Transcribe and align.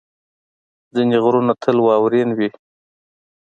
ځینې 0.95 1.17
غرونه 1.23 1.53
تل 1.61 1.77
واورین 1.81 2.29
وي. 2.37 2.49